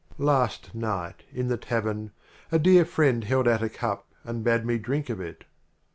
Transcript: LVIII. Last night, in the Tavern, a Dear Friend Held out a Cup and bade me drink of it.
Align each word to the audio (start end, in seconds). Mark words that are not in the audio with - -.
LVIII. 0.17 0.25
Last 0.25 0.73
night, 0.73 1.23
in 1.31 1.47
the 1.47 1.57
Tavern, 1.57 2.09
a 2.51 2.57
Dear 2.57 2.85
Friend 2.85 3.23
Held 3.23 3.47
out 3.47 3.61
a 3.61 3.69
Cup 3.69 4.07
and 4.23 4.43
bade 4.43 4.65
me 4.65 4.79
drink 4.79 5.11
of 5.11 5.21
it. 5.21 5.43